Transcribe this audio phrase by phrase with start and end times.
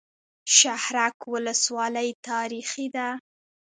[0.57, 3.07] شهرک ولسوالۍ تاریخي ده؟